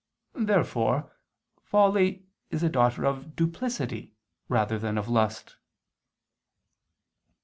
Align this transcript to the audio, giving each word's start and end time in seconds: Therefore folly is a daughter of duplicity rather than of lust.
Therefore 0.33 1.11
folly 1.61 2.25
is 2.49 2.63
a 2.63 2.69
daughter 2.69 3.05
of 3.05 3.35
duplicity 3.35 4.15
rather 4.49 4.79
than 4.79 4.97
of 4.97 5.07
lust. 5.07 5.57